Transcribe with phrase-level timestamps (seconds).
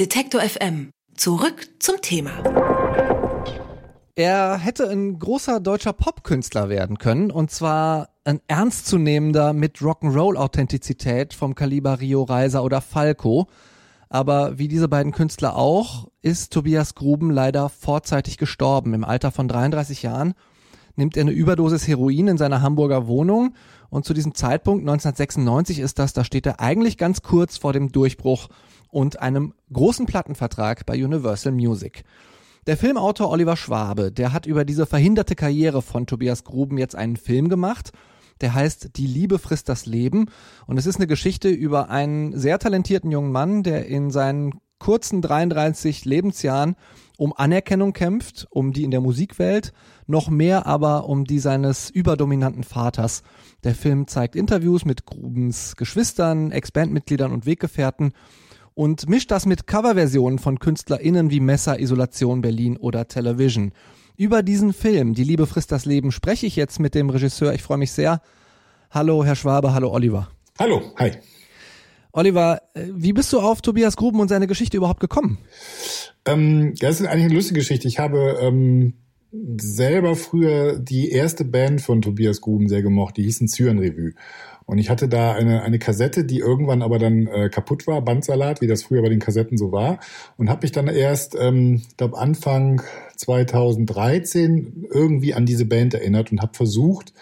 [0.00, 0.90] Detektor FM.
[1.14, 2.32] Zurück zum Thema.
[4.16, 11.54] Er hätte ein großer deutscher Popkünstler werden können und zwar ein ernstzunehmender mit Rock'n'Roll-Authentizität vom
[11.54, 13.46] Kaliber Rio Reiser oder Falco.
[14.08, 18.94] Aber wie diese beiden Künstler auch, ist Tobias Gruben leider vorzeitig gestorben.
[18.94, 20.34] Im Alter von 33 Jahren
[20.96, 23.54] nimmt er eine Überdosis Heroin in seiner Hamburger Wohnung
[23.90, 27.92] und zu diesem Zeitpunkt 1996 ist das, da steht er eigentlich ganz kurz vor dem
[27.92, 28.48] Durchbruch
[28.94, 32.04] und einem großen Plattenvertrag bei Universal Music.
[32.66, 37.16] Der Filmautor Oliver Schwabe, der hat über diese verhinderte Karriere von Tobias Gruben jetzt einen
[37.16, 37.90] Film gemacht.
[38.40, 40.26] Der heißt Die Liebe frisst das Leben.
[40.66, 45.22] Und es ist eine Geschichte über einen sehr talentierten jungen Mann, der in seinen kurzen
[45.22, 46.76] 33 Lebensjahren
[47.16, 49.72] um Anerkennung kämpft, um die in der Musikwelt,
[50.06, 53.22] noch mehr aber um die seines überdominanten Vaters.
[53.62, 58.12] Der Film zeigt Interviews mit Grubens Geschwistern, Ex-Bandmitgliedern und Weggefährten
[58.74, 63.72] und mischt das mit Coverversionen von KünstlerInnen wie Messer, Isolation Berlin oder Television.
[64.16, 67.54] Über diesen Film, Die Liebe frisst das Leben, spreche ich jetzt mit dem Regisseur.
[67.54, 68.20] Ich freue mich sehr.
[68.90, 70.28] Hallo, Herr Schwabe, hallo, Oliver.
[70.58, 71.12] Hallo, hi.
[72.12, 75.38] Oliver, äh, wie bist du auf Tobias Gruben und seine Geschichte überhaupt gekommen?
[76.26, 77.88] Ähm, das ist eigentlich eine lustige Geschichte.
[77.88, 78.94] Ich habe ähm,
[79.60, 84.12] selber früher die erste Band von Tobias Gruben sehr gemocht, die hießen Zyren Revue.
[84.66, 88.60] Und ich hatte da eine, eine Kassette, die irgendwann aber dann äh, kaputt war, Bandsalat,
[88.60, 89.98] wie das früher bei den Kassetten so war.
[90.38, 92.82] Und habe mich dann erst, ähm, glaube Anfang
[93.16, 97.12] 2013 irgendwie an diese Band erinnert und habe versucht,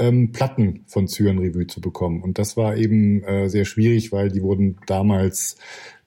[0.00, 2.22] ähm, Platten von Zyren Revue zu bekommen.
[2.22, 5.56] Und das war eben äh, sehr schwierig, weil die wurden damals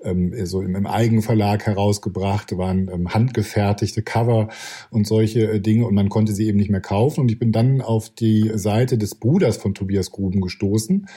[0.03, 4.49] ähm, so im, im Eigenverlag herausgebracht, waren ähm, handgefertigte Cover
[4.89, 7.21] und solche äh, Dinge und man konnte sie eben nicht mehr kaufen.
[7.21, 11.07] Und ich bin dann auf die Seite des Bruders von Tobias Gruben gestoßen,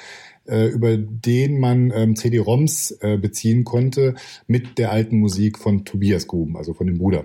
[0.44, 4.14] äh, über den man ähm, CD-ROMs äh, beziehen konnte
[4.46, 7.24] mit der alten Musik von Tobias Gruben, also von dem Bruder.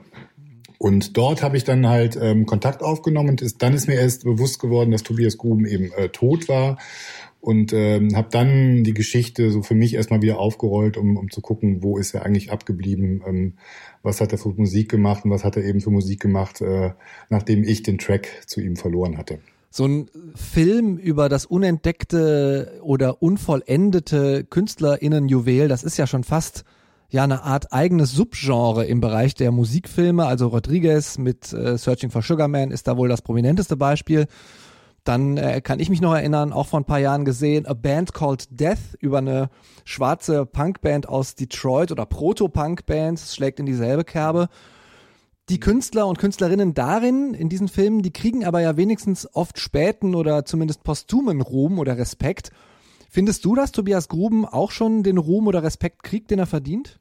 [0.81, 4.23] Und dort habe ich dann halt ähm, Kontakt aufgenommen und ist, dann ist mir erst
[4.23, 6.79] bewusst geworden, dass Tobias Gruben eben äh, tot war
[7.39, 11.41] und ähm, habe dann die Geschichte so für mich erstmal wieder aufgerollt, um, um zu
[11.41, 13.53] gucken, wo ist er eigentlich abgeblieben, ähm,
[14.01, 16.93] was hat er für Musik gemacht und was hat er eben für Musik gemacht, äh,
[17.29, 19.37] nachdem ich den Track zu ihm verloren hatte.
[19.69, 26.65] So ein Film über das unentdeckte oder unvollendete KünstlerInnen-Juwel, das ist ja schon fast
[27.11, 30.25] ja eine Art eigenes Subgenre im Bereich der Musikfilme.
[30.25, 34.27] Also Rodriguez mit äh, Searching for Sugar Man ist da wohl das prominenteste Beispiel.
[35.03, 38.13] Dann äh, kann ich mich noch erinnern, auch vor ein paar Jahren gesehen, A Band
[38.13, 39.49] Called Death über eine
[39.83, 44.47] schwarze Punkband aus Detroit oder Proto-Punk-Band, schlägt in dieselbe Kerbe.
[45.49, 50.13] Die Künstler und Künstlerinnen darin, in diesen Filmen, die kriegen aber ja wenigstens oft späten
[50.13, 52.51] oder zumindest posthumen Ruhm oder Respekt.
[53.13, 56.97] Findest du, dass Tobias Gruben auch schon den Ruhm oder Respekt kriegt, den er verdient?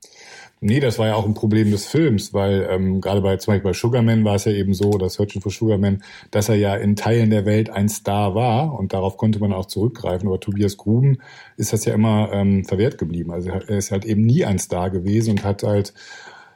[0.60, 3.70] Nee, das war ja auch ein Problem des Films, weil ähm, gerade bei zum Beispiel
[3.70, 6.96] bei Sugarman war es ja eben so, das Searching for Sugarman, dass er ja in
[6.96, 10.26] Teilen der Welt ein Star war und darauf konnte man auch zurückgreifen.
[10.26, 11.18] Aber Tobias Gruben
[11.56, 13.30] ist das ja immer ähm, verwehrt geblieben.
[13.30, 15.94] Also er ist halt eben nie ein Star gewesen und hat halt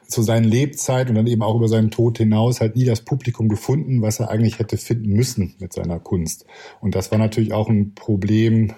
[0.05, 3.47] zu seinen Lebzeiten und dann eben auch über seinen Tod hinaus halt nie das Publikum
[3.47, 6.45] gefunden, was er eigentlich hätte finden müssen mit seiner Kunst.
[6.81, 8.73] Und das war natürlich auch ein Problem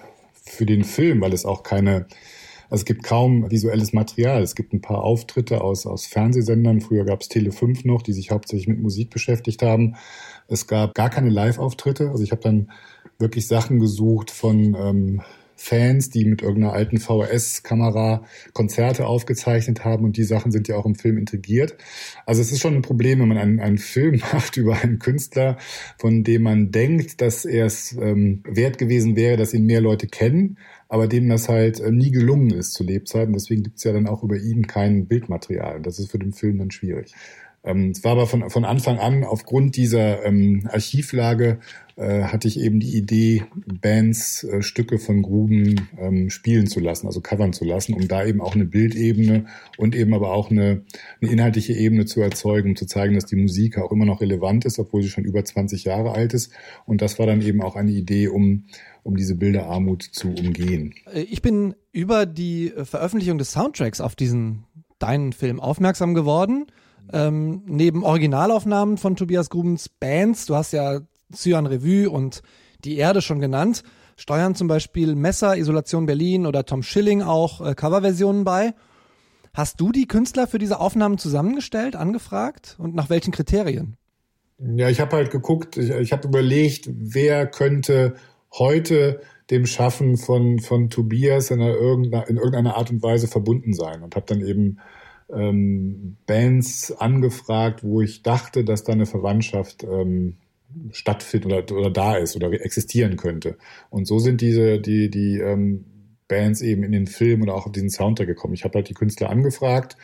[0.48, 2.06] für den Film, weil es auch keine,
[2.70, 4.42] also es gibt kaum visuelles Material.
[4.42, 6.80] Es gibt ein paar Auftritte aus, aus Fernsehsendern.
[6.80, 9.96] Früher gab es Tele 5 noch, die sich hauptsächlich mit Musik beschäftigt haben.
[10.48, 12.10] Es gab gar keine Live-Auftritte.
[12.10, 12.70] Also ich habe dann
[13.18, 15.22] wirklich Sachen gesucht von ähm,
[15.60, 20.86] Fans, die mit irgendeiner alten VHS-Kamera Konzerte aufgezeichnet haben und die Sachen sind ja auch
[20.86, 21.76] im Film integriert.
[22.26, 25.58] Also es ist schon ein Problem, wenn man einen, einen Film macht über einen Künstler,
[25.98, 30.06] von dem man denkt, dass er es ähm, wert gewesen wäre, dass ihn mehr Leute
[30.06, 30.58] kennen,
[30.88, 33.32] aber dem das halt äh, nie gelungen ist zu Lebzeiten.
[33.32, 35.82] Deswegen gibt es ja dann auch über ihn kein Bildmaterial.
[35.82, 37.12] Das ist für den Film dann schwierig.
[37.64, 41.58] Ähm, es war aber von, von Anfang an aufgrund dieser ähm, Archivlage
[41.96, 43.44] äh, hatte ich eben die Idee,
[43.80, 48.24] Bands äh, Stücke von Gruben ähm, spielen zu lassen, also covern zu lassen, um da
[48.24, 49.46] eben auch eine Bildebene
[49.76, 50.82] und eben aber auch eine,
[51.20, 54.64] eine inhaltliche Ebene zu erzeugen, um zu zeigen, dass die Musik auch immer noch relevant
[54.64, 56.52] ist, obwohl sie schon über 20 Jahre alt ist.
[56.86, 58.64] Und das war dann eben auch eine Idee, um
[59.08, 60.94] um diese Bilderarmut zu umgehen.
[61.12, 64.64] Äh, ich bin über die äh, Veröffentlichung des Soundtracks auf diesen
[64.98, 66.66] deinen Film aufmerksam geworden.
[67.12, 71.00] Ähm, neben Originalaufnahmen von Tobias Grubens Bands, du hast ja
[71.34, 72.42] Cyan Revue und
[72.84, 73.82] Die Erde schon genannt,
[74.16, 78.74] steuern zum Beispiel Messer, Isolation Berlin oder Tom Schilling auch äh, Coverversionen bei.
[79.52, 83.96] Hast du die Künstler für diese Aufnahmen zusammengestellt, angefragt und nach welchen Kriterien?
[84.58, 88.14] Ja, ich habe halt geguckt, ich, ich habe überlegt, wer könnte
[88.52, 89.20] heute
[89.50, 94.14] dem Schaffen von, von Tobias in irgendeiner, in irgendeiner Art und Weise verbunden sein und
[94.14, 94.78] habe dann eben
[95.32, 100.36] ähm, Bands angefragt, wo ich dachte, dass da eine Verwandtschaft ähm,
[100.90, 103.56] stattfindet oder, oder da ist oder existieren könnte.
[103.90, 105.84] Und so sind diese, die, die ähm,
[106.28, 108.54] Bands eben in den Film oder auch auf diesen Soundtrack gekommen.
[108.54, 109.96] Ich habe halt die Künstler angefragt.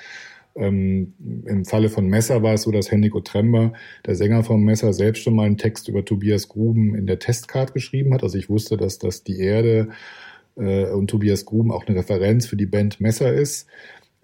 [0.56, 1.14] Ähm,
[1.46, 3.72] Im Falle von Messer war es so, dass Henrik Otremba,
[4.06, 7.74] der Sänger von Messer, selbst schon mal einen Text über Tobias Gruben in der Testcard
[7.74, 8.22] geschrieben hat.
[8.22, 9.88] Also ich wusste, dass das die Erde
[10.56, 13.66] äh, und Tobias Gruben auch eine Referenz für die Band Messer ist.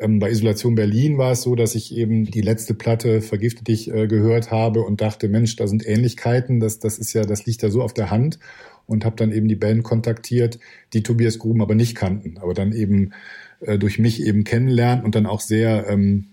[0.01, 3.93] Ähm, bei Isolation Berlin war es so, dass ich eben die letzte Platte Vergiftet dich
[3.93, 7.63] äh, gehört habe und dachte, Mensch, da sind Ähnlichkeiten, das, das ist ja, das liegt
[7.63, 8.39] ja so auf der Hand
[8.87, 10.59] und habe dann eben die Band kontaktiert,
[10.95, 13.13] die Tobias Gruben aber nicht kannten, aber dann eben
[13.61, 16.29] äh, durch mich eben kennenlernen und dann auch sehr ähm,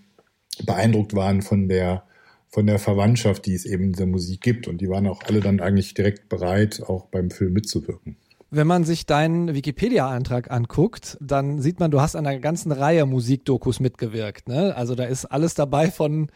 [0.65, 2.03] beeindruckt waren von der
[2.49, 4.67] von der Verwandtschaft, die es eben in der Musik gibt.
[4.67, 8.15] Und die waren auch alle dann eigentlich direkt bereit, auch beim Film mitzuwirken.
[8.49, 13.05] Wenn man sich deinen Wikipedia-Eintrag anguckt, dann sieht man, du hast an einer ganzen Reihe
[13.05, 14.47] Musikdokus mitgewirkt.
[14.47, 14.73] Ne?
[14.75, 16.29] Also da ist alles dabei von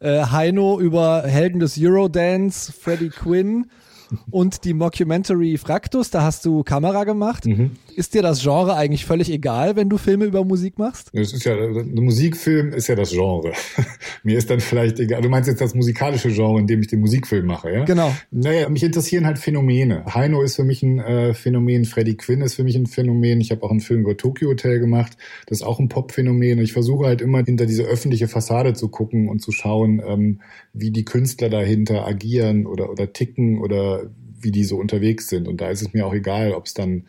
[0.00, 3.66] äh, Heino über Helden des Eurodance, Freddie Quinn
[4.30, 7.46] und die Mockumentary Fraktus, da hast du Kamera gemacht.
[7.46, 7.72] Mhm.
[7.96, 11.10] Ist dir das Genre eigentlich völlig egal, wenn du Filme über Musik machst?
[11.12, 13.52] Das ist ja, Musikfilm ist ja das Genre.
[14.22, 15.22] Mir ist dann vielleicht egal.
[15.22, 17.84] Du meinst jetzt das musikalische Genre, in dem ich den Musikfilm mache, ja?
[17.84, 18.14] Genau.
[18.30, 20.04] Naja, mich interessieren halt Phänomene.
[20.12, 23.40] Heino ist für mich ein äh, Phänomen, Freddie Quinn ist für mich ein Phänomen.
[23.40, 25.16] Ich habe auch einen Film über Tokyo Hotel gemacht.
[25.46, 26.58] Das ist auch ein Pop-Phänomen.
[26.58, 30.40] Ich versuche halt immer hinter diese öffentliche Fassade zu gucken und zu schauen, ähm,
[30.72, 34.10] wie die Künstler dahinter agieren oder, oder ticken oder
[34.40, 35.48] wie die so unterwegs sind.
[35.48, 37.04] Und da ist es mir auch egal, ob es dann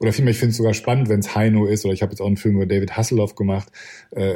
[0.00, 2.20] oder vielmehr, ich finde es sogar spannend, wenn es Heino ist, oder ich habe jetzt
[2.20, 3.68] auch einen Film über David Hasselhoff gemacht,
[4.10, 4.34] äh,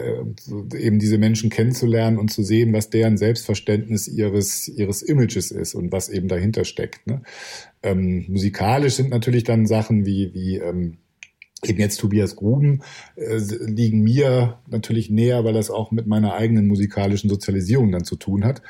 [0.77, 5.93] eben diese Menschen kennenzulernen und zu sehen, was deren Selbstverständnis ihres, ihres Images ist und
[5.93, 7.07] was eben dahinter steckt.
[7.07, 7.23] Ne?
[7.83, 10.99] Ähm, musikalisch sind natürlich dann Sachen wie, wie ähm,
[11.65, 12.83] eben jetzt Tobias Gruben
[13.15, 18.17] äh, liegen mir natürlich näher, weil das auch mit meiner eigenen musikalischen Sozialisierung dann zu
[18.17, 18.63] tun hat.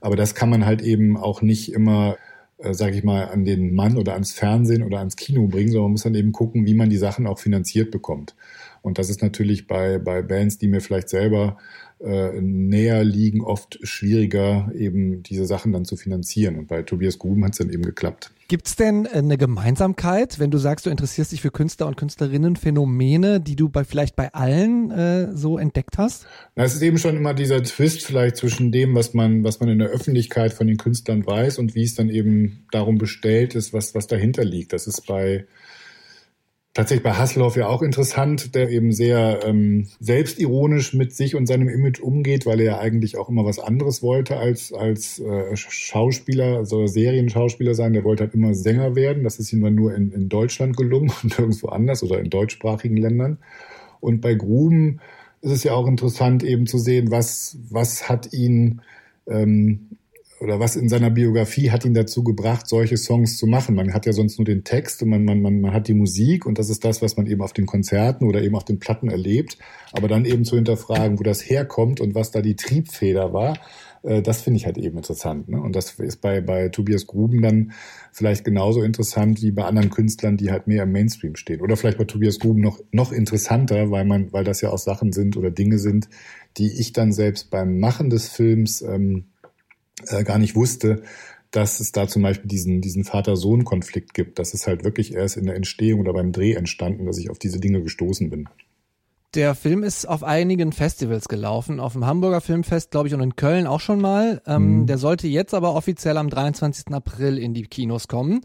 [0.00, 2.16] Aber das kann man halt eben auch nicht immer
[2.62, 5.84] äh, sage ich mal, an den Mann oder ans Fernsehen oder ans Kino bringen, sondern
[5.84, 8.34] man muss dann eben gucken, wie man die Sachen auch finanziert bekommt.
[8.82, 11.58] Und das ist natürlich bei, bei Bands, die mir vielleicht selber
[12.02, 16.58] äh, näher liegen, oft schwieriger, eben diese Sachen dann zu finanzieren.
[16.58, 18.32] Und bei Tobias Gruben hat es dann eben geklappt.
[18.48, 21.96] Gibt es denn äh, eine Gemeinsamkeit, wenn du sagst, du interessierst dich für Künstler und
[21.96, 26.26] Künstlerinnen, Phänomene, die du bei, vielleicht bei allen äh, so entdeckt hast?
[26.56, 29.68] Na, es ist eben schon immer dieser Twist vielleicht zwischen dem, was man, was man
[29.68, 33.74] in der Öffentlichkeit von den Künstlern weiß und wie es dann eben darum bestellt ist,
[33.74, 34.72] was, was dahinter liegt.
[34.72, 35.46] Das ist bei
[36.72, 41.68] tatsächlich bei Hasselhoff ja auch interessant, der eben sehr ähm, selbstironisch mit sich und seinem
[41.68, 46.58] Image umgeht, weil er ja eigentlich auch immer was anderes wollte als, als äh, Schauspieler,
[46.58, 47.92] also Serienschauspieler sein.
[47.92, 49.24] Der wollte halt immer Sänger werden.
[49.24, 52.96] Das ist ihm dann nur in, in Deutschland gelungen und nirgendwo anders oder in deutschsprachigen
[52.96, 53.38] Ländern.
[53.98, 55.00] Und bei Gruben
[55.42, 58.82] ist es ja auch interessant eben zu sehen, was, was hat ihn
[59.26, 59.96] ähm,
[60.40, 63.74] oder was in seiner Biografie hat ihn dazu gebracht, solche Songs zu machen?
[63.74, 66.46] Man hat ja sonst nur den Text und man, man, man, man hat die Musik
[66.46, 69.10] und das ist das, was man eben auf den Konzerten oder eben auf den Platten
[69.10, 69.58] erlebt.
[69.92, 73.58] Aber dann eben zu hinterfragen, wo das herkommt und was da die Triebfeder war,
[74.02, 75.48] äh, das finde ich halt eben interessant.
[75.48, 75.60] Ne?
[75.60, 77.72] Und das ist bei, bei Tobias Gruben dann
[78.10, 81.60] vielleicht genauso interessant wie bei anderen Künstlern, die halt mehr im Mainstream stehen.
[81.60, 85.12] Oder vielleicht bei Tobias Gruben noch, noch interessanter, weil man, weil das ja auch Sachen
[85.12, 86.08] sind oder Dinge sind,
[86.56, 89.26] die ich dann selbst beim Machen des Films ähm,
[90.08, 91.02] äh, gar nicht wusste,
[91.50, 94.38] dass es da zum Beispiel diesen, diesen Vater-Sohn-Konflikt gibt.
[94.38, 97.38] Das ist halt wirklich erst in der Entstehung oder beim Dreh entstanden, dass ich auf
[97.38, 98.48] diese Dinge gestoßen bin.
[99.34, 103.36] Der Film ist auf einigen Festivals gelaufen, auf dem Hamburger Filmfest, glaube ich, und in
[103.36, 104.42] Köln auch schon mal.
[104.46, 104.86] Ähm, mhm.
[104.86, 106.92] Der sollte jetzt aber offiziell am 23.
[106.92, 108.40] April in die Kinos kommen.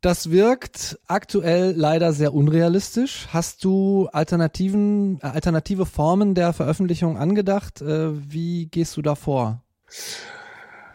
[0.00, 3.28] Das wirkt aktuell leider sehr unrealistisch.
[3.32, 7.80] Hast du Alternativen, äh, alternative Formen der Veröffentlichung angedacht?
[7.80, 9.62] Äh, wie gehst du da vor?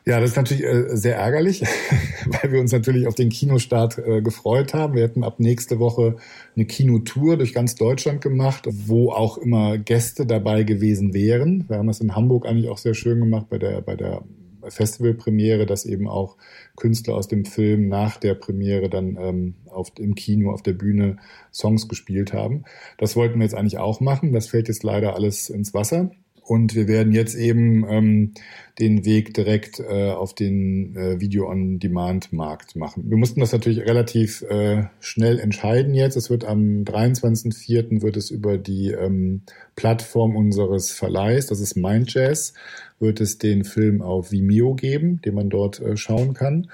[0.03, 1.61] Ja, das ist natürlich äh, sehr ärgerlich,
[2.25, 4.95] weil wir uns natürlich auf den Kinostart äh, gefreut haben.
[4.95, 6.15] Wir hätten ab nächste Woche
[6.55, 11.65] eine Kinotour durch ganz Deutschland gemacht, wo auch immer Gäste dabei gewesen wären.
[11.67, 14.23] Wir haben das in Hamburg eigentlich auch sehr schön gemacht bei der, bei der
[14.67, 16.37] Festivalpremiere, dass eben auch
[16.75, 21.17] Künstler aus dem Film nach der Premiere dann ähm, auf, im Kino auf der Bühne
[21.51, 22.63] Songs gespielt haben.
[22.97, 24.33] Das wollten wir jetzt eigentlich auch machen.
[24.33, 26.11] Das fällt jetzt leider alles ins Wasser.
[26.51, 28.33] Und wir werden jetzt eben ähm,
[28.77, 33.09] den Weg direkt äh, auf den äh, Video-on-Demand-Markt machen.
[33.09, 36.17] Wir mussten das natürlich relativ äh, schnell entscheiden jetzt.
[36.17, 38.01] Es wird am 23.04.
[38.01, 39.43] wird es über die ähm,
[39.77, 42.53] Plattform unseres Verleihs, das ist Mindjazz,
[42.99, 46.69] wird es den Film auf Vimeo geben, den man dort äh, schauen kann.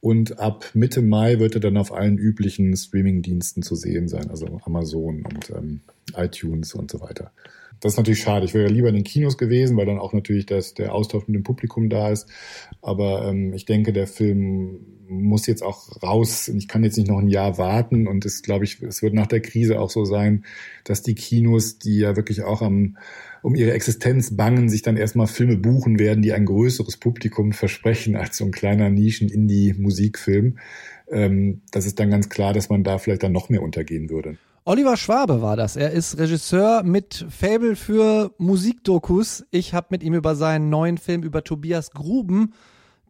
[0.00, 4.58] Und ab Mitte Mai wird er dann auf allen üblichen Streaming-Diensten zu sehen sein, also
[4.64, 5.80] Amazon und ähm,
[6.16, 7.30] iTunes und so weiter.
[7.80, 8.44] Das ist natürlich schade.
[8.44, 11.36] Ich wäre lieber in den Kinos gewesen, weil dann auch natürlich das, der Austausch mit
[11.36, 12.28] dem Publikum da ist.
[12.82, 16.48] Aber ähm, ich denke, der Film muss jetzt auch raus.
[16.48, 18.06] Ich kann jetzt nicht noch ein Jahr warten.
[18.06, 20.44] Und es glaube ich, es wird nach der Krise auch so sein,
[20.84, 22.96] dass die Kinos, die ja wirklich auch am
[23.42, 28.16] um ihre Existenz bangen, sich dann erstmal Filme buchen werden, die ein größeres Publikum versprechen
[28.16, 30.58] als so ein kleiner Nischen-Indie-Musikfilm.
[31.10, 34.38] Ähm, das ist dann ganz klar, dass man da vielleicht dann noch mehr untergehen würde.
[34.68, 35.76] Oliver Schwabe war das.
[35.76, 39.46] Er ist Regisseur mit Fable für Musikdokus.
[39.50, 42.52] Ich habe mit ihm über seinen neuen Film über Tobias Gruben,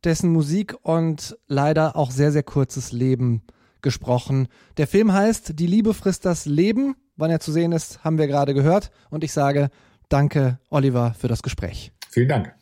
[0.05, 3.43] dessen Musik und leider auch sehr, sehr kurzes Leben
[3.83, 4.47] gesprochen.
[4.77, 6.95] Der Film heißt Die Liebe frisst das Leben.
[7.17, 8.93] Wann er zu sehen ist, haben wir gerade gehört.
[9.11, 9.71] Und ich sage
[10.09, 11.91] danke, Oliver, für das Gespräch.
[12.09, 12.55] Vielen Dank.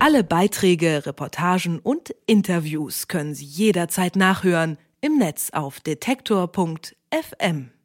[0.00, 5.78] Alle Beiträge, Reportagen und Interviews können Sie jederzeit nachhören im Netz auf
[7.10, 7.70] detektor.fm.